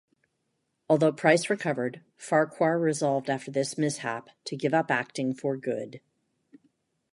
Although 0.89 1.11
Price 1.11 1.47
recovered, 1.47 2.01
Farquhar 2.17 2.79
resolved 2.79 3.29
after 3.29 3.51
this 3.51 3.77
mishap 3.77 4.31
to 4.45 4.55
give 4.57 4.73
up 4.73 4.89
acting 4.89 5.35
for 5.35 5.55
good. 5.55 6.01